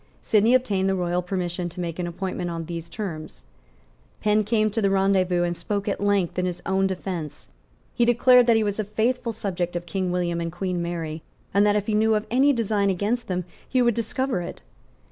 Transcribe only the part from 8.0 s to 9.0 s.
declared that he was a